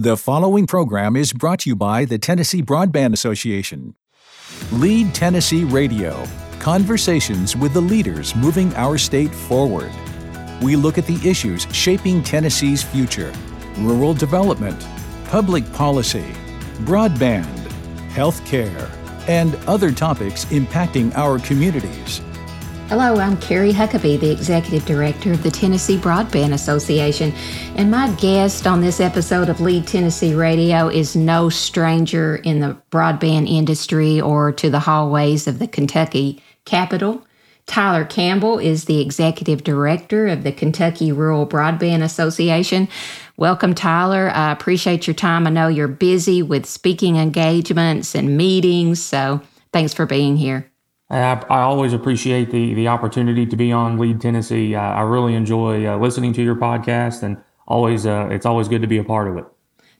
[0.00, 3.96] The following program is brought to you by the Tennessee Broadband Association.
[4.70, 6.24] Lead Tennessee Radio
[6.60, 9.90] Conversations with the leaders moving our state forward.
[10.62, 13.32] We look at the issues shaping Tennessee's future
[13.78, 14.86] rural development,
[15.24, 16.32] public policy,
[16.82, 17.68] broadband,
[18.12, 18.88] health care,
[19.26, 22.20] and other topics impacting our communities.
[22.88, 27.34] Hello, I'm Carrie Huckabee, the Executive Director of the Tennessee Broadband Association,
[27.76, 32.80] and my guest on this episode of Lead Tennessee Radio is no stranger in the
[32.90, 37.26] broadband industry or to the hallways of the Kentucky Capitol.
[37.66, 42.88] Tyler Campbell is the Executive Director of the Kentucky Rural Broadband Association.
[43.36, 44.30] Welcome, Tyler.
[44.30, 45.46] I appreciate your time.
[45.46, 49.42] I know you're busy with speaking engagements and meetings, so
[49.74, 50.70] thanks for being here.
[51.10, 54.74] I, I, always appreciate the the opportunity to be on Lead Tennessee.
[54.74, 58.82] I, I really enjoy uh, listening to your podcast, and always uh, it's always good
[58.82, 59.44] to be a part of it.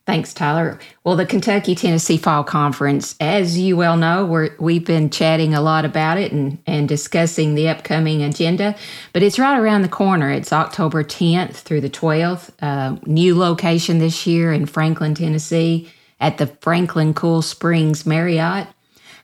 [0.09, 0.79] Thanks, Tyler.
[1.05, 5.61] Well, the Kentucky Tennessee Fall Conference, as you well know, we're, we've been chatting a
[5.61, 8.75] lot about it and, and discussing the upcoming agenda,
[9.13, 10.31] but it's right around the corner.
[10.31, 12.53] It's October 10th through the 12th.
[12.63, 15.91] Uh, new location this year in Franklin, Tennessee
[16.21, 18.67] at the Franklin Cool Springs Marriott.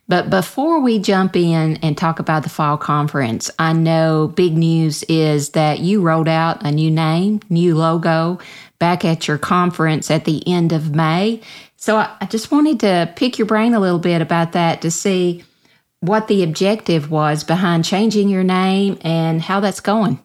[0.06, 5.02] But before we jump in and talk about the fall conference, I know big news
[5.04, 8.38] is that you rolled out a new name, new logo
[8.78, 11.40] back at your conference at the end of May.
[11.76, 15.44] So I just wanted to pick your brain a little bit about that to see
[16.00, 20.22] what the objective was behind changing your name and how that's going.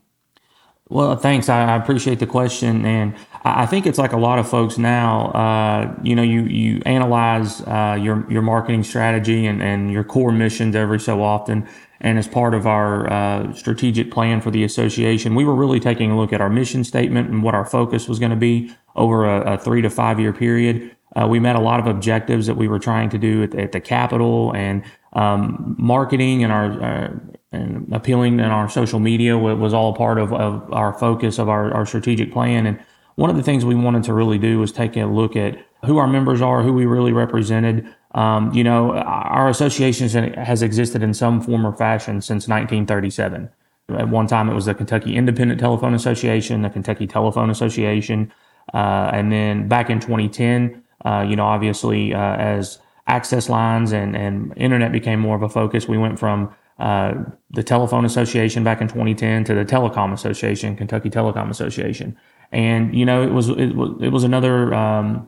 [0.89, 1.47] Well, thanks.
[1.47, 2.83] I, appreciate the question.
[2.85, 5.27] And I think it's like a lot of folks now.
[5.31, 10.31] Uh, you know, you you analyze uh, your your marketing strategy and, and your core
[10.31, 11.67] missions every so often.
[12.01, 16.11] And as part of our uh, strategic plan for the association, we were really taking
[16.11, 19.25] a look at our mission statement and what our focus was going to be over
[19.25, 20.95] a, a, three to five year period.
[21.15, 23.71] Uh, we met a lot of objectives that we were trying to do at, at
[23.73, 27.09] the capital and um, marketing and our uh,
[27.51, 31.73] and appealing in our social media was all part of, of our focus of our,
[31.73, 32.67] our strategic plan.
[32.67, 32.79] And
[33.19, 35.97] one of the things we wanted to really do was take a look at who
[35.97, 37.85] our members are, who we really represented.
[38.15, 43.49] Um, you know, our association has existed in some form or fashion since 1937.
[43.89, 48.31] At one time, it was the Kentucky Independent Telephone Association, the Kentucky Telephone Association,
[48.73, 54.15] uh, and then back in 2010, uh, you know, obviously uh, as access lines and,
[54.15, 57.15] and internet became more of a focus, we went from uh,
[57.51, 62.15] the Telephone Association back in 2010 to the Telecom Association, Kentucky Telecom Association
[62.51, 65.27] and you know it was it was it was another um,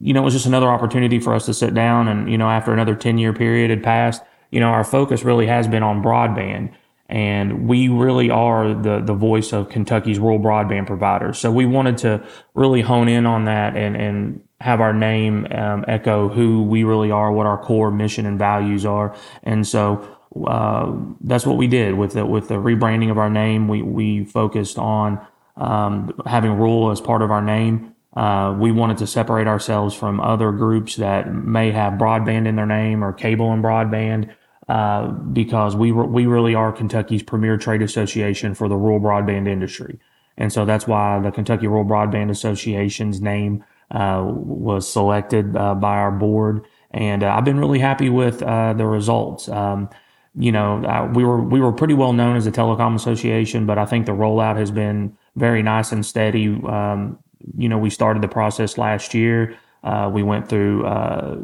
[0.00, 2.48] you know it was just another opportunity for us to sit down and you know
[2.48, 6.02] after another 10 year period had passed you know our focus really has been on
[6.02, 6.72] broadband.
[7.08, 11.38] And we really are the the voice of Kentucky's rural broadband providers.
[11.38, 15.84] So we wanted to really hone in on that and and have our name um,
[15.86, 19.14] echo who we really are what our core mission and values are.
[19.44, 23.68] And so uh, that's what we did with the with the rebranding of our name.
[23.68, 25.24] We we focused on
[25.56, 27.94] um, having rural as part of our name.
[28.14, 32.66] Uh, we wanted to separate ourselves from other groups that may have broadband in their
[32.66, 34.34] name or cable and broadband
[34.68, 39.46] uh, because we, re- we really are Kentucky's premier trade association for the rural broadband
[39.46, 39.98] industry.
[40.38, 45.96] And so that's why the Kentucky Rural Broadband Association's name uh, was selected uh, by
[45.96, 46.64] our board.
[46.90, 49.48] And uh, I've been really happy with uh, the results.
[49.48, 49.88] Um,
[50.38, 53.86] you know, we were we were pretty well known as a telecom association, but I
[53.86, 56.48] think the rollout has been very nice and steady.
[56.66, 57.18] Um,
[57.56, 59.56] you know, we started the process last year.
[59.82, 61.36] Uh, we went through uh,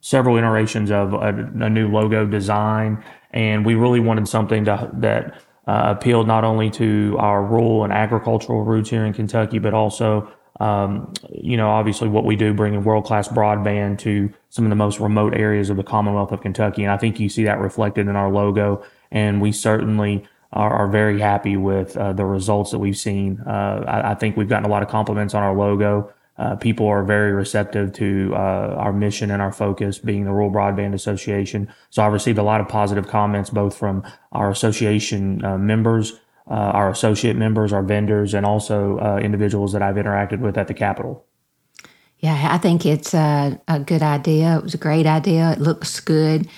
[0.00, 1.28] several iterations of a,
[1.60, 3.02] a, new logo design,
[3.32, 7.92] and we really wanted something to, that uh, appealed not only to our rural and
[7.92, 10.30] agricultural roots here in Kentucky, but also,
[10.60, 14.76] um, you know, obviously what we do, bringing world class broadband to some of the
[14.76, 16.82] most remote areas of the Commonwealth of Kentucky.
[16.82, 20.88] And I think you see that reflected in our logo, and we certainly are, are
[20.88, 23.38] very happy with uh, the results that we've seen.
[23.46, 26.10] Uh, I, I, think we've gotten a lot of compliments on our logo.
[26.38, 30.50] Uh, people are very receptive to uh, our mission and our focus being the Rural
[30.50, 31.68] Broadband Association.
[31.90, 36.14] So I've received a lot of positive comments both from our association uh, members,
[36.50, 40.74] uh, our associate members, our vendors, and also individuals that I've interacted with at the
[40.74, 41.26] Capitol.
[42.18, 44.56] Yeah, I think it's a, a good idea.
[44.56, 45.52] It was a great idea.
[45.52, 46.48] It looks good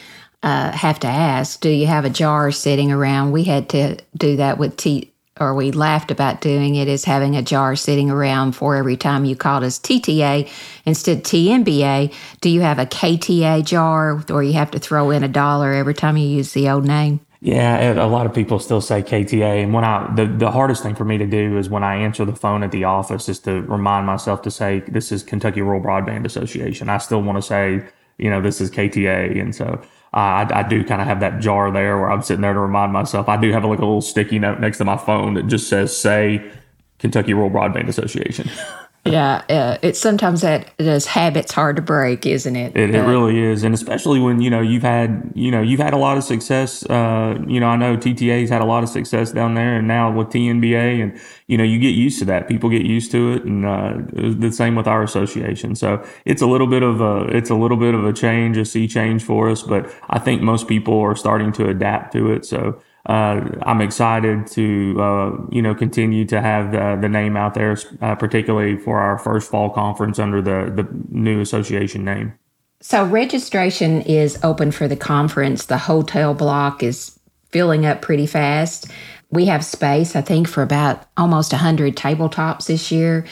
[0.42, 3.32] uh, have to ask, do you have a jar sitting around?
[3.32, 7.36] We had to do that with T, or we laughed about doing it as having
[7.36, 10.48] a jar sitting around for every time you called us TTA
[10.84, 12.14] instead TNBA.
[12.40, 15.94] Do you have a KTA jar, or you have to throw in a dollar every
[15.94, 17.20] time you use the old name?
[17.40, 20.96] Yeah, a lot of people still say KTA, and when I the, the hardest thing
[20.96, 23.62] for me to do is when I answer the phone at the office is to
[23.62, 26.88] remind myself to say this is Kentucky Rural Broadband Association.
[26.88, 27.84] I still want to say
[28.18, 29.80] you know this is KTA, and so
[30.12, 32.92] I, I do kind of have that jar there where I'm sitting there to remind
[32.92, 33.28] myself.
[33.28, 35.96] I do have like a little sticky note next to my phone that just says
[35.96, 36.50] say
[36.98, 38.50] Kentucky Rural Broadband Association.
[39.12, 42.76] yeah, uh, it's sometimes that those habits hard to break, isn't it?
[42.76, 45.80] It, it uh, really is, and especially when you know you've had you know you've
[45.80, 46.84] had a lot of success.
[46.84, 50.10] Uh, you know, I know TTA's had a lot of success down there, and now
[50.10, 52.48] with TNBA, and you know you get used to that.
[52.48, 55.74] People get used to it, and uh, the same with our association.
[55.74, 58.64] So it's a little bit of a it's a little bit of a change, a
[58.64, 62.44] sea change for us, but I think most people are starting to adapt to it.
[62.44, 67.54] So uh, I'm excited to uh, you know continue to have the, the name out
[67.54, 72.34] there, uh, particularly for our first fall conference under the the new association name.
[72.80, 75.66] So registration is open for the conference.
[75.66, 77.18] The hotel block is
[77.50, 78.88] filling up pretty fast.
[79.30, 83.26] We have space, I think, for about almost 100 tabletops this year.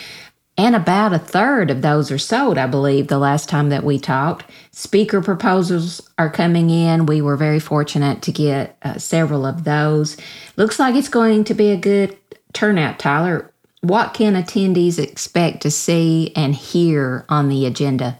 [0.58, 3.98] And about a third of those are sold, I believe, the last time that we
[3.98, 4.50] talked.
[4.70, 7.04] Speaker proposals are coming in.
[7.04, 10.16] We were very fortunate to get uh, several of those.
[10.56, 12.16] Looks like it's going to be a good
[12.54, 13.52] turnout, Tyler.
[13.82, 18.18] What can attendees expect to see and hear on the agenda?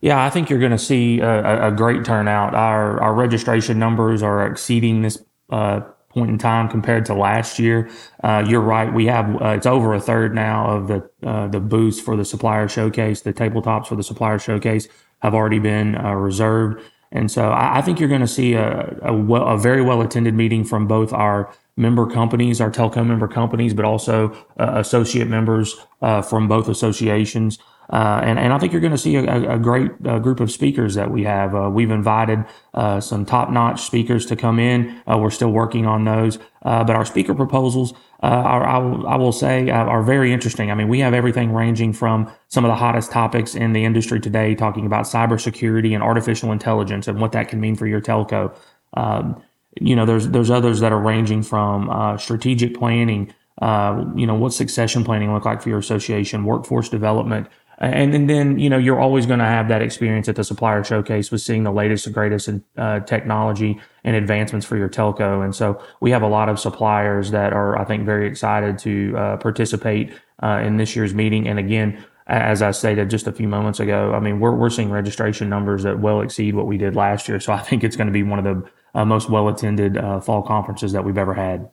[0.00, 2.54] Yeah, I think you're going to see a, a great turnout.
[2.54, 5.80] Our, our registration numbers are exceeding this uh,
[6.16, 7.90] point in time compared to last year.
[8.24, 8.92] Uh, you're right.
[8.92, 12.24] We have uh, it's over a third now of the uh, the booths for the
[12.24, 13.20] supplier showcase.
[13.20, 14.88] The tabletops for the supplier showcase
[15.20, 16.82] have already been uh, reserved,
[17.12, 20.00] and so I, I think you're going to see a a, well, a, very well
[20.00, 25.28] attended meeting from both our member companies, our telco member companies, but also uh, associate
[25.28, 27.58] members uh, from both associations.
[27.90, 30.50] Uh, and, and I think you're going to see a, a great uh, group of
[30.50, 31.54] speakers that we have.
[31.54, 32.44] Uh, we've invited
[32.74, 35.00] uh, some top notch speakers to come in.
[35.06, 36.38] Uh, we're still working on those.
[36.62, 40.72] Uh, but our speaker proposals, are, I, will, say, are very interesting.
[40.72, 44.18] I mean, we have everything ranging from some of the hottest topics in the industry
[44.18, 48.56] today, talking about cybersecurity and artificial intelligence and what that can mean for your telco.
[48.94, 49.40] Um,
[49.80, 53.32] you know, there's there's others that are ranging from strategic planning.
[53.62, 57.46] you know, what succession planning look like for your association, workforce development,
[57.78, 60.82] and, and then, you know, you're always going to have that experience at the supplier
[60.82, 65.44] showcase with seeing the latest and greatest in, uh, technology and advancements for your telco.
[65.44, 69.14] And so we have a lot of suppliers that are, I think, very excited to
[69.16, 70.12] uh, participate
[70.42, 71.48] uh, in this year's meeting.
[71.48, 74.90] And again, as I stated just a few moments ago, I mean, we're, we're seeing
[74.90, 77.38] registration numbers that well exceed what we did last year.
[77.40, 80.20] So I think it's going to be one of the uh, most well attended uh,
[80.20, 81.70] fall conferences that we've ever had.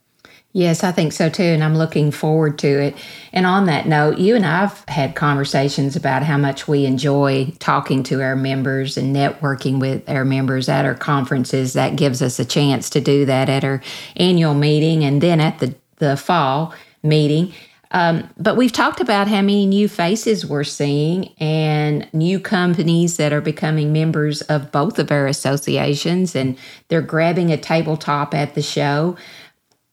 [0.55, 2.95] Yes, I think so too, and I'm looking forward to it.
[3.31, 8.03] And on that note, you and I've had conversations about how much we enjoy talking
[8.03, 11.73] to our members and networking with our members at our conferences.
[11.73, 13.81] That gives us a chance to do that at our
[14.15, 17.51] annual meeting and then at the, the fall meeting.
[17.89, 23.31] Um, but we've talked about how many new faces we're seeing and new companies that
[23.31, 26.57] are becoming members of both of our associations, and
[26.88, 29.15] they're grabbing a tabletop at the show.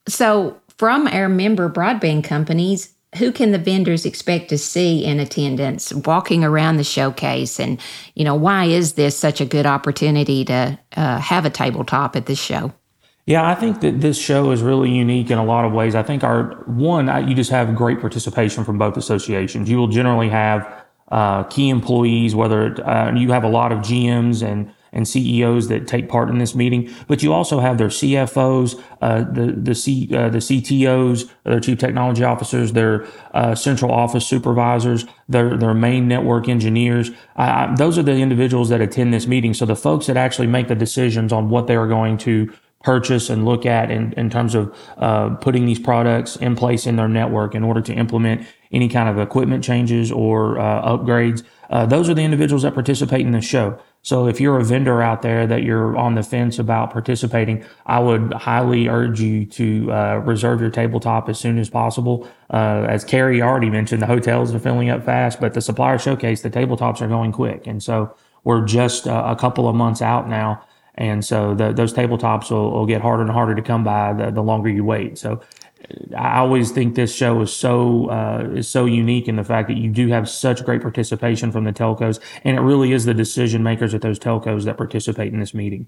[0.08, 5.92] So, from our member broadband companies, who can the vendors expect to see in attendance
[5.92, 7.58] walking around the showcase?
[7.58, 7.80] And
[8.14, 12.26] you know why is this such a good opportunity to uh, have a tabletop at
[12.26, 12.72] this show?
[13.26, 15.94] Yeah i think that this show is really unique in a lot of ways.
[15.94, 19.68] I think our one you just have great participation from both associations.
[19.68, 24.46] You will generally have uh, key employees whether uh, you have a lot of gms
[24.46, 28.80] and and CEOs that take part in this meeting, but you also have their CFOs,
[29.00, 34.26] uh, the the C, uh, the CTOs, their chief technology officers, their uh, central office
[34.26, 37.10] supervisors, their their main network engineers.
[37.76, 39.54] those are the individuals that attend this meeting.
[39.54, 43.28] So the folks that actually make the decisions on what they are going to purchase
[43.28, 47.08] and look at in, in terms of uh, putting these products in place in their
[47.08, 51.42] network in order to implement any kind of equipment changes or uh, upgrades.
[51.68, 53.78] Uh, those are the individuals that participate in the show.
[54.02, 58.00] So if you're a vendor out there that you're on the fence about participating, I
[58.00, 62.26] would highly urge you to uh, reserve your tabletop as soon as possible.
[62.48, 66.40] Uh, as Carrie already mentioned, the hotels are filling up fast, but the supplier showcase,
[66.40, 67.66] the tabletops are going quick.
[67.66, 68.14] And so
[68.44, 70.64] we're just uh, a couple of months out now.
[70.94, 74.30] And so the, those tabletops will, will, get harder and harder to come by the,
[74.30, 75.18] the longer you wait.
[75.18, 75.40] So
[76.16, 79.76] I always think this show is so uh, is so unique in the fact that
[79.76, 83.62] you do have such great participation from the telcos, and it really is the decision
[83.62, 85.86] makers at those telcos that participate in this meeting.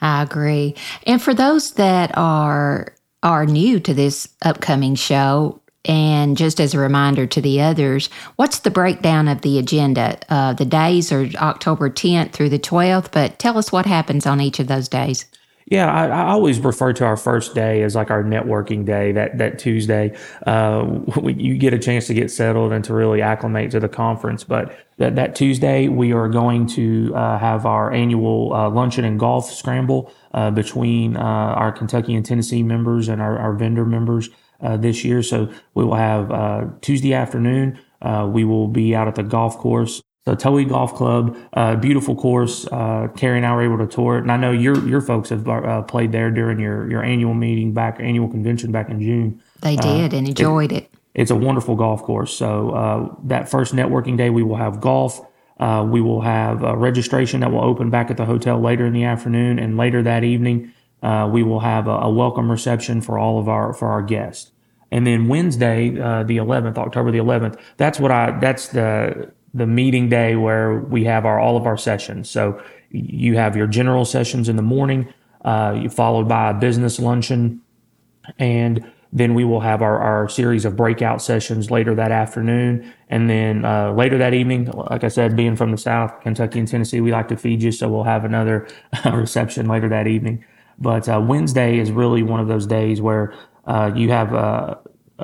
[0.00, 0.74] I agree.
[1.06, 6.78] And for those that are are new to this upcoming show, and just as a
[6.78, 10.18] reminder to the others, what's the breakdown of the agenda?
[10.28, 14.40] Uh, the days are October 10th through the 12th, but tell us what happens on
[14.40, 15.26] each of those days.
[15.70, 19.12] Yeah, I, I, always refer to our first day as like our networking day.
[19.12, 23.70] That that Tuesday, uh, you get a chance to get settled and to really acclimate
[23.70, 24.42] to the conference.
[24.42, 29.16] But that that Tuesday, we are going to uh, have our annual uh, luncheon and
[29.16, 34.28] golf scramble uh, between uh, our Kentucky and Tennessee members and our, our vendor members
[34.60, 35.22] uh, this year.
[35.22, 37.78] So we will have Tuesday afternoon.
[38.26, 40.02] we will be out at the golf course
[40.36, 42.66] Towhee Golf Club, uh, beautiful course.
[42.66, 45.30] Uh, Carrie and I were able to tour it, and I know your your folks
[45.30, 49.42] have uh, played there during your your annual meeting back annual convention back in June.
[49.60, 50.94] They uh, did and enjoyed it, it.
[51.14, 52.36] It's a wonderful golf course.
[52.36, 55.20] So uh, that first networking day, we will have golf.
[55.58, 59.04] Uh, we will have registration that will open back at the hotel later in the
[59.04, 60.72] afternoon, and later that evening,
[61.02, 64.52] we will have a, a, welcome reception for all of our for our guests.
[64.90, 70.08] And then Wednesday, the 11th, October the 11th, that's what I that's the the meeting
[70.08, 72.30] day where we have our all of our sessions.
[72.30, 75.12] So you have your general sessions in the morning,
[75.44, 77.60] uh, followed by a business luncheon,
[78.38, 82.92] and then we will have our, our series of breakout sessions later that afternoon.
[83.08, 86.68] And then uh, later that evening, like I said, being from the South, Kentucky and
[86.68, 87.72] Tennessee, we like to feed you.
[87.72, 88.68] So we'll have another
[89.12, 90.44] reception later that evening.
[90.78, 93.34] But uh, Wednesday is really one of those days where
[93.66, 94.76] uh, you have uh,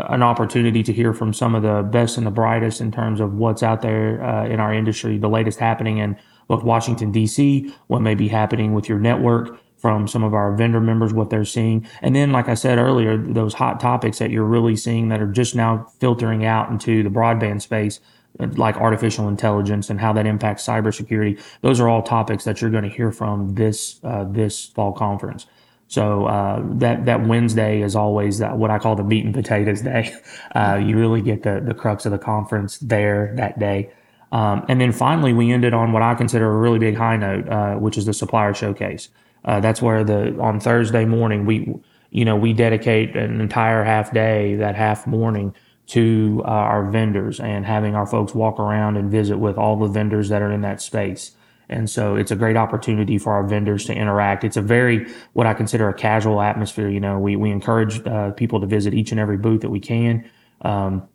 [0.08, 3.34] an opportunity to hear from some of the best and the brightest in terms of
[3.34, 6.16] what's out there uh, in our industry, the latest happening in
[6.48, 10.80] both Washington, D.C., what may be happening with your network from some of our vendor
[10.80, 11.86] members, what they're seeing.
[12.02, 15.30] And then, like I said earlier, those hot topics that you're really seeing that are
[15.30, 18.00] just now filtering out into the broadband space,
[18.38, 21.40] like artificial intelligence and how that impacts cybersecurity.
[21.62, 25.46] Those are all topics that you're going to hear from this, uh, this fall conference.
[25.88, 29.82] So uh, that that Wednesday is always that, what I call the meat and potatoes
[29.82, 30.14] day.
[30.54, 33.90] Uh, you really get the the crux of the conference there that day.
[34.32, 37.46] Um, and then finally, we ended on what I consider a really big high note,
[37.48, 39.10] uh, which is the supplier showcase.
[39.44, 41.74] Uh, that's where the on Thursday morning we
[42.10, 45.54] you know we dedicate an entire half day, that half morning
[45.88, 49.86] to uh, our vendors and having our folks walk around and visit with all the
[49.86, 51.32] vendors that are in that space.
[51.68, 54.44] And so it's a great opportunity for our vendors to interact.
[54.44, 56.88] It's a very, what I consider a casual atmosphere.
[56.88, 59.80] You know, we, we encourage uh, people to visit each and every booth that we
[59.80, 60.28] can.
[60.62, 61.08] Um,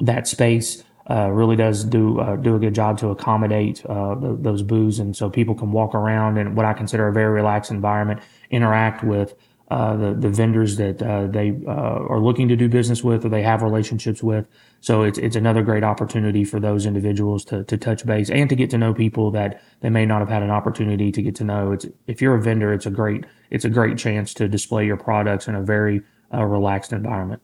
[0.00, 4.62] that space uh, really does do uh, do a good job to accommodate uh, those
[4.62, 8.20] booths, and so people can walk around in what I consider a very relaxed environment,
[8.50, 9.34] interact with
[9.72, 13.30] uh, the the vendors that uh, they uh, are looking to do business with or
[13.30, 14.46] they have relationships with.
[14.80, 18.54] So it's it's another great opportunity for those individuals to to touch base and to
[18.54, 21.44] get to know people that they may not have had an opportunity to get to
[21.44, 21.72] know.
[21.72, 24.98] It's if you're a vendor, it's a great it's a great chance to display your
[24.98, 26.02] products in a very
[26.34, 27.40] uh, relaxed environment.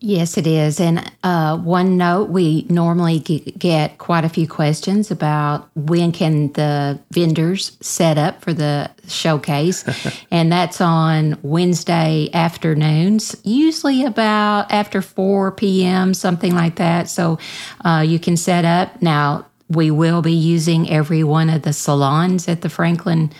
[0.00, 0.78] Yes, it is.
[0.78, 7.00] And uh, one note, we normally get quite a few questions about when can the
[7.10, 9.84] vendors set up for the showcase.
[10.30, 17.08] and that's on Wednesday afternoons, usually about after 4 p.m., something like that.
[17.08, 17.38] So
[17.84, 19.02] uh, you can set up.
[19.02, 23.32] Now, we will be using every one of the salons at the Franklin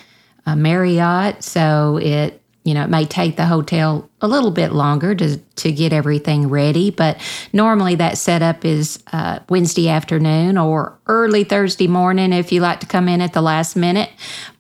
[0.45, 1.45] uh, Marriott.
[1.45, 5.73] So it you know, it may take the hotel a little bit longer to, to
[5.73, 7.19] get everything ready, but
[7.51, 12.87] normally that setup is uh, Wednesday afternoon or early Thursday morning if you like to
[12.87, 14.11] come in at the last minute.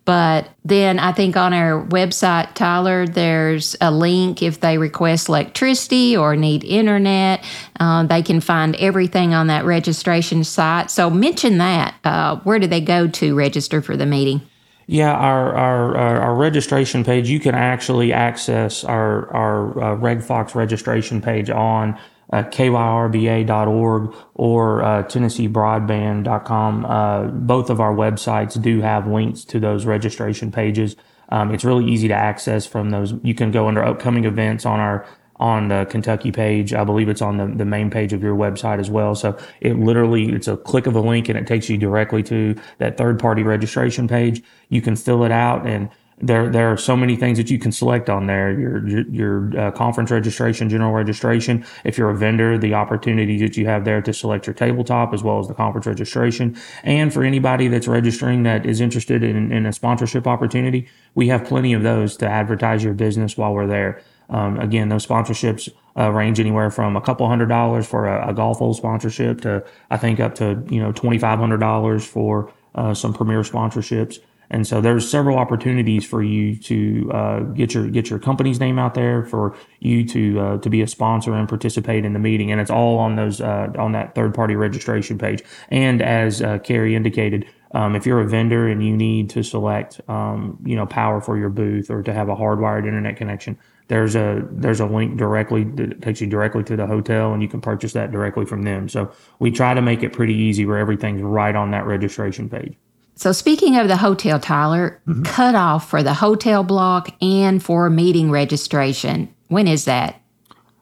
[0.06, 6.16] But then I think on our website, Tyler, there's a link if they request electricity
[6.16, 7.44] or need internet.
[7.78, 10.90] Uh, they can find everything on that registration site.
[10.90, 11.94] So mention that.
[12.04, 14.47] Uh, where do they go to register for the meeting?
[14.90, 21.20] Yeah, our, our, our, registration page, you can actually access our, our uh, RegFox registration
[21.20, 22.00] page on
[22.32, 26.86] uh, kyrba.org or uh, tennesseebroadband.com.
[26.86, 30.96] Uh, both of our websites do have links to those registration pages.
[31.28, 33.12] Um, it's really easy to access from those.
[33.22, 35.06] You can go under upcoming events on our
[35.40, 36.74] on the Kentucky page.
[36.74, 39.14] I believe it's on the, the main page of your website as well.
[39.14, 42.56] So it literally, it's a click of a link and it takes you directly to
[42.78, 44.42] that third party registration page.
[44.68, 45.90] You can fill it out and
[46.20, 48.58] there, there are so many things that you can select on there.
[48.58, 51.64] Your, your, uh, conference registration, general registration.
[51.84, 55.22] If you're a vendor, the opportunity that you have there to select your tabletop as
[55.22, 56.56] well as the conference registration.
[56.82, 61.44] And for anybody that's registering that is interested in, in a sponsorship opportunity, we have
[61.44, 64.02] plenty of those to advertise your business while we're there.
[64.30, 68.34] Um, again, those sponsorships uh, range anywhere from a couple hundred dollars for a, a
[68.34, 72.52] golf hole sponsorship to I think up to you know twenty five hundred dollars for
[72.74, 74.18] uh, some premier sponsorships.
[74.50, 78.78] And so there's several opportunities for you to uh, get your get your company's name
[78.78, 82.50] out there, for you to uh, to be a sponsor and participate in the meeting,
[82.50, 85.42] and it's all on those uh, on that third party registration page.
[85.70, 87.44] And as uh, Carrie indicated,
[87.74, 91.36] Um, if you're a vendor and you need to select, um, you know, power for
[91.36, 93.58] your booth or to have a hardwired internet connection,
[93.88, 97.48] there's a there's a link directly that takes you directly to the hotel, and you
[97.48, 98.88] can purchase that directly from them.
[98.88, 102.76] So we try to make it pretty easy where everything's right on that registration page.
[103.14, 105.24] So speaking of the hotel, Tyler, mm-hmm.
[105.24, 109.34] cutoff for the hotel block and for meeting registration.
[109.48, 110.20] When is that?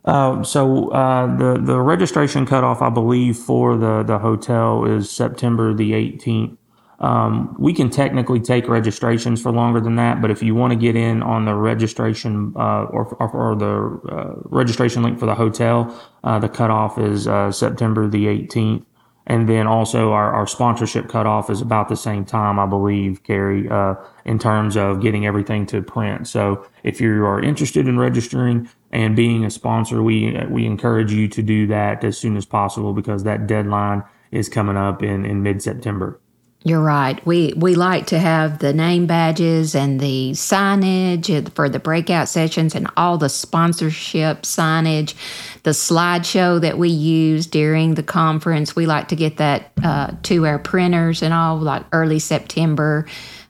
[0.05, 5.73] Uh, so uh, the the registration cutoff, I believe, for the the hotel is September
[5.73, 6.57] the 18th.
[6.99, 10.79] Um, we can technically take registrations for longer than that, but if you want to
[10.79, 15.35] get in on the registration uh, or, or, or, the uh, registration link for the
[15.35, 18.85] hotel, uh, the cutoff is uh, September the 18th.
[19.29, 23.69] And then also our, our sponsorship cutoff is about the same time, I believe, Carrie,
[23.69, 26.29] uh, in terms of getting everything to print.
[26.29, 31.27] So if you are interested in registering and being a sponsor, we, we encourage you
[31.29, 35.43] to do that as soon as possible because that deadline is coming up in, in
[35.43, 36.21] mid September.
[36.65, 37.25] You're right.
[37.25, 42.75] We we like to have the name badges and the signage for the breakout sessions
[42.75, 45.15] and all the sponsorship signage,
[45.63, 48.75] the slideshow that we use during the conference.
[48.75, 53.07] We like to get that uh, to our printers and all like early September.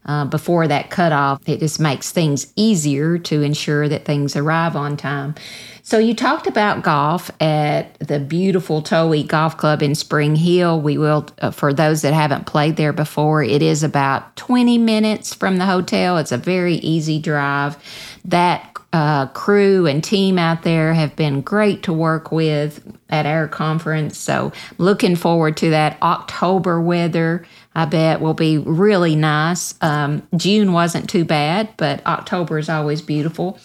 [0.06, 4.96] Uh, before that cutoff, it just makes things easier to ensure that things arrive on
[4.96, 5.34] time.
[5.82, 10.80] So you talked about golf at the beautiful Towhee Golf Club in Spring Hill.
[10.80, 15.34] We will, uh, for those that haven't played there before, it is about 20 minutes
[15.34, 16.18] from the hotel.
[16.18, 17.76] It's a very easy drive.
[18.24, 23.46] That uh, crew and team out there have been great to work with at our
[23.46, 24.18] conference.
[24.18, 27.46] So looking forward to that October weather.
[27.76, 29.74] I bet will be really nice.
[29.82, 33.58] Um, June wasn't too bad, but October is always beautiful.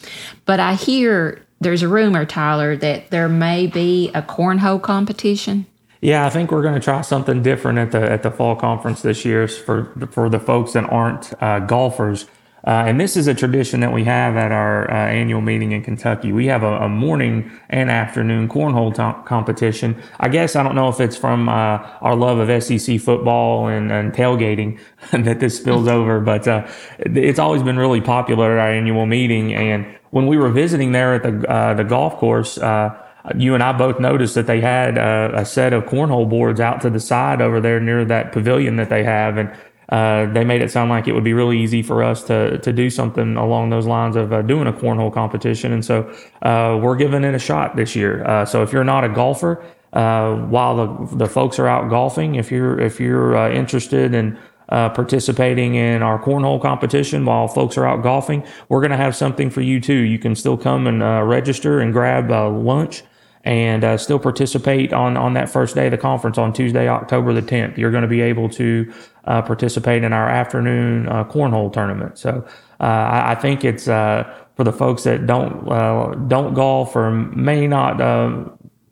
[0.46, 5.66] But I hear there's a rumor, Tyler, that there may be a cornhole competition.
[6.02, 9.02] Yeah, I think we're going to try something different at the at the fall conference
[9.02, 12.26] this year for for the folks that aren't uh, golfers.
[12.66, 15.82] Uh, and this is a tradition that we have at our uh, annual meeting in
[15.82, 16.32] Kentucky.
[16.32, 20.00] We have a, a morning and afternoon cornhole t- competition.
[20.20, 23.92] I guess I don't know if it's from uh, our love of SEC football and,
[23.92, 24.80] and tailgating
[25.12, 26.68] that this spills over, but uh,
[27.00, 29.56] it's always been really popular at our annual meeting.
[29.56, 32.96] And when we were visiting there at the uh, the golf course, uh,
[33.36, 36.82] you and I both noticed that they had uh, a set of cornhole boards out
[36.82, 39.52] to the side over there near that pavilion that they have, and
[39.92, 42.74] uh, they made it sound like it would be really easy for us to to
[42.74, 45.72] do something along those lines of uh, doing a cornhole competition.
[45.74, 46.10] And so
[46.42, 48.46] uh, we're giving it a shot this year.
[48.46, 52.80] so if you're not a golfer, while the the folks are out golfing, if you're
[52.80, 54.38] if you're interested in
[54.72, 58.42] uh, participating in our cornhole competition while folks are out golfing.
[58.70, 59.94] We're going to have something for you too.
[59.94, 63.04] You can still come and uh, register and grab uh, lunch
[63.44, 67.34] and uh, still participate on, on that first day of the conference on Tuesday, October
[67.34, 67.78] the 10th.
[67.78, 68.94] You're going to be able to
[69.26, 72.18] uh, participate in our afternoon uh, cornhole tournament.
[72.18, 72.46] So
[72.80, 78.00] I, I, think it's for the folks that don't don't golf or may not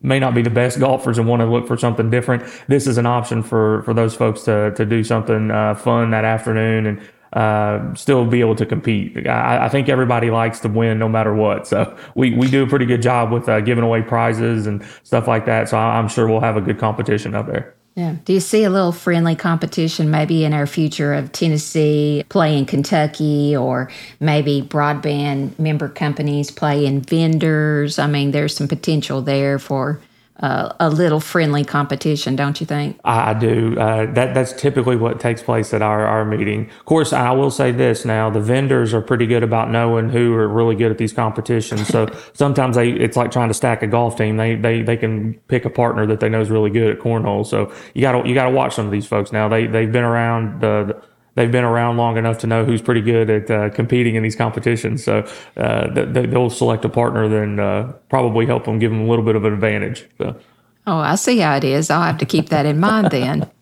[0.02, 2.98] may not be the best golfers and want to look for something different, this is
[2.98, 7.02] an option for for those folks to to do something uh, fun that afternoon and
[7.34, 9.28] uh, still be able to compete.
[9.28, 11.68] I, I, think everybody likes to win no matter what.
[11.68, 15.28] So we, we do a pretty good job with uh, giving away prizes and stuff
[15.28, 15.70] like that.
[15.70, 17.76] So I'm sure we'll have a good competition up there.
[17.96, 18.16] Yeah.
[18.24, 23.56] Do you see a little friendly competition maybe in our future of Tennessee playing Kentucky
[23.56, 28.00] or maybe broadband member companies playing vendors?
[28.00, 30.00] I mean, there's some potential there for
[30.40, 33.00] uh, a little friendly competition, don't you think?
[33.04, 33.78] I, do.
[33.78, 36.70] Uh, that that's typically what takes place at our, our meeting.
[36.80, 40.34] Of course, I will say this now: the vendors are pretty good about knowing who
[40.34, 41.88] are really good at these competitions.
[41.88, 44.38] So sometimes they it's like trying to stack a golf team.
[44.38, 47.46] They they they can pick a partner that they know is really good at cornhole.
[47.46, 49.50] So you got to you got to watch some of these folks now.
[49.50, 51.04] They they've been around the, the
[51.36, 54.36] they've been around long enough to know who's pretty good at uh, competing in these
[54.36, 55.04] competitions.
[55.04, 59.08] So uh, they, will select a partner, then uh, probably help them, give them a
[59.08, 60.06] little bit of an advantage.
[60.18, 60.40] So.
[60.88, 61.90] Oh, I see how it is.
[61.90, 63.50] I'll have to keep that in mind then.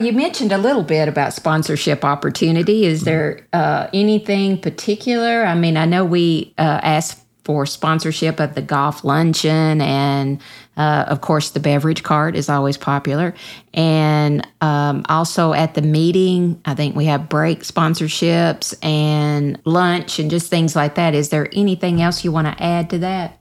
[0.00, 2.84] You mentioned a little bit about sponsorship opportunity.
[2.84, 5.44] Is there uh, anything particular?
[5.44, 10.40] I mean, I know we uh, asked for sponsorship of the golf luncheon and
[10.78, 13.34] uh, of course the beverage cart is always popular.
[13.74, 20.30] And um, also at the meeting i think we have break sponsorships and lunch and
[20.30, 21.14] just things like that.
[21.14, 23.34] Is there anything else you want to add to that?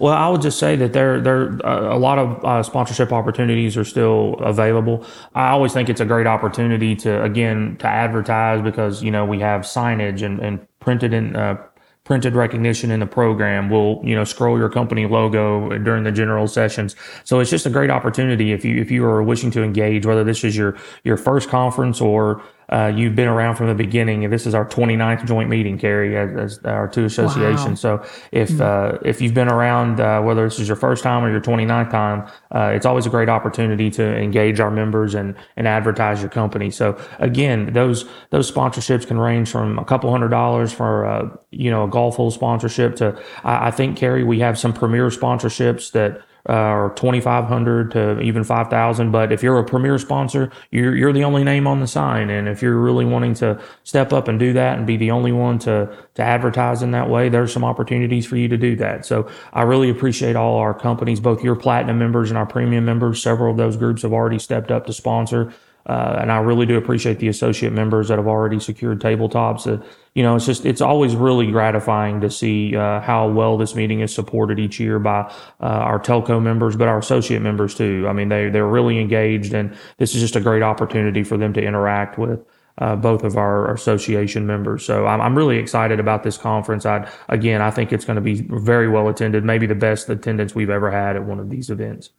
[0.00, 3.76] Well, I would just say that there, there, uh, a lot of uh, sponsorship opportunities
[3.76, 5.06] are still available.
[5.34, 9.38] I always think it's a great opportunity to, again, to advertise because you know we
[9.40, 11.62] have signage and, and printed in uh,
[12.04, 13.70] printed recognition in the program.
[13.70, 16.94] We'll, you know, scroll your company logo during the general sessions.
[17.24, 20.22] So it's just a great opportunity if you if you are wishing to engage, whether
[20.22, 24.32] this is your your first conference or uh, you've been around from the beginning, and
[24.32, 27.84] this is our 29th joint meeting, Carrie, as, as our two associations.
[27.84, 28.02] Wow.
[28.02, 28.96] So if mm-hmm.
[28.96, 31.90] uh, if you've been around, uh, whether this is your first time or your 29th
[31.90, 36.30] time, uh, it's always a great opportunity to engage our members and and advertise your
[36.30, 36.70] company.
[36.70, 41.70] So again, those those sponsorships can range from a couple hundred dollars for uh, you
[41.70, 45.92] know a golf hole sponsorship to I, I think Carrie, we have some premier sponsorships
[45.92, 51.12] that uh, or 2500 to even 5000 but if you're a premier sponsor you're, you're
[51.12, 52.30] the only name on the sign.
[52.30, 55.32] And if you're really wanting to step up and do that and be the only
[55.32, 59.06] one to to advertise in that way there's some opportunities for you to do that.
[59.06, 63.22] So i really appreciate all our companies both your platinum members and our premium members.
[63.22, 65.52] Several of those groups have already stepped up to sponsor
[65.86, 69.66] uh, and I really do appreciate the associate members that have already secured tabletops.
[69.66, 73.74] Uh, you know, it's just, it's always really gratifying to see uh, how well this
[73.74, 75.20] meeting is supported each year by
[75.60, 78.06] uh, our telco members, but our associate members too.
[78.08, 81.52] I mean, they, they're really engaged, and this is just a great opportunity for them
[81.54, 82.44] to interact with.
[82.78, 84.84] Uh, both of our association members.
[84.84, 86.84] So I'm, I'm really excited about this conference.
[86.84, 90.56] I, again, I think it's going to be very well attended, maybe the best attendance
[90.56, 92.10] we've ever had at one of these events.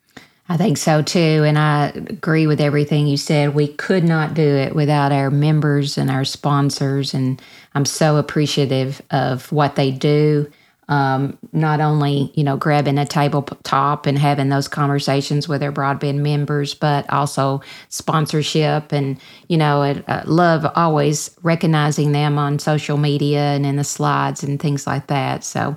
[0.48, 1.44] I think so too.
[1.46, 3.56] And I agree with everything you said.
[3.56, 7.16] We could not do it without our members and our sponsors.
[7.16, 7.42] And
[7.74, 10.52] I'm so appreciative of what they do.
[10.88, 16.18] Um, not only, you know, grabbing a tabletop and having those conversations with our broadband
[16.18, 18.92] members, but also sponsorship.
[18.92, 23.84] And, you know, I, I love always recognizing them on social media and in the
[23.84, 25.44] slides and things like that.
[25.44, 25.76] So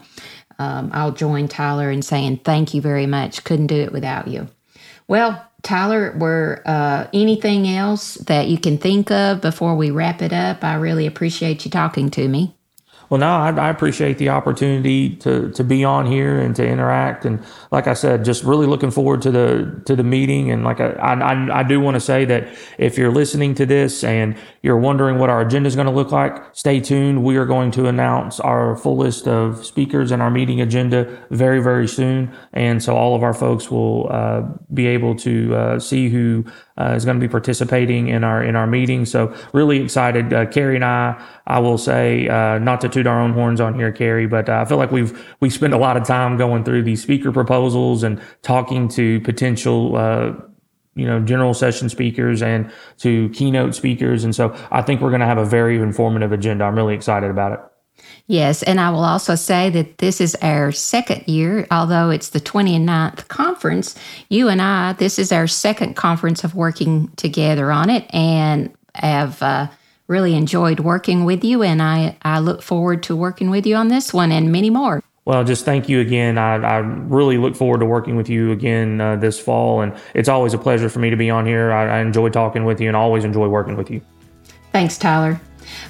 [0.59, 3.45] um, I'll join Tyler in saying thank you very much.
[3.45, 4.47] Couldn't do it without you.
[5.09, 10.33] Well, Tyler, were uh, anything else that you can think of before we wrap it
[10.33, 10.63] up?
[10.63, 12.58] I really appreciate you talking to me.
[13.11, 17.25] Well, no, I, I, appreciate the opportunity to to be on here and to interact.
[17.25, 20.51] And like I said, just really looking forward to the to the meeting.
[20.51, 24.05] And like I I, I do want to say that if you're listening to this
[24.05, 27.25] and you're wondering what our agenda is going to look like, stay tuned.
[27.25, 31.63] We are going to announce our full list of speakers and our meeting agenda very
[31.63, 32.31] very soon.
[32.53, 34.43] And so all of our folks will uh,
[34.75, 36.45] be able to uh, see who
[36.79, 39.05] uh, is going to be participating in our in our meeting.
[39.05, 40.33] So really excited.
[40.33, 43.75] Uh, Carrie and I, I will say, uh, not to toot our own horns on
[43.75, 46.65] here, Carrie, but uh, I feel like we've we spend a lot of time going
[46.65, 49.97] through these speaker proposals and talking to potential.
[49.97, 50.33] Uh,
[50.95, 54.25] you know, general session speakers and to keynote speakers.
[54.25, 56.65] And so I think we're going to have a very informative agenda.
[56.65, 57.61] I'm really excited about it.
[58.27, 62.41] Yes, and I will also say that this is our second year, although it's the
[62.41, 63.95] 29th conference.
[64.29, 69.43] You and I, this is our second conference of working together on it and have
[69.43, 69.69] uh,
[70.09, 71.63] really enjoyed working with you.
[71.63, 75.03] And I, I look forward to working with you on this one and many more.
[75.25, 76.39] Well, just thank you again.
[76.39, 79.83] I, I really look forward to working with you again uh, this fall.
[79.83, 81.71] And it's always a pleasure for me to be on here.
[81.71, 84.01] I, I enjoy talking with you and always enjoy working with you.
[84.73, 85.41] Thanks, Tyler.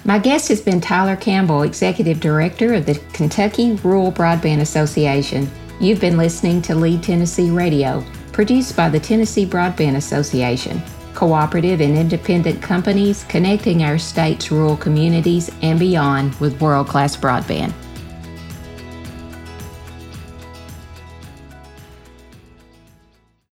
[0.05, 5.51] My guest has been Tyler Campbell, Executive Director of the Kentucky Rural Broadband Association.
[5.81, 10.81] You've been listening to Lead Tennessee Radio, produced by the Tennessee Broadband Association,
[11.15, 17.73] cooperative and independent companies connecting our state's rural communities and beyond with world class broadband.